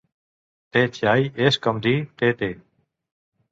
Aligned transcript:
Tè 0.77 0.81
Chai 0.95 1.29
és 1.51 1.61
com 1.67 1.83
dir 1.89 1.95
tè 2.23 2.33
tè! 2.43 2.53